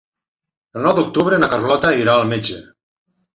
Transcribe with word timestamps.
El 0.79 0.87
nou 0.87 0.95
d'octubre 0.99 1.39
na 1.43 1.49
Carlota 1.51 1.93
irà 2.05 2.17
al 2.23 2.27
metge. 2.33 2.59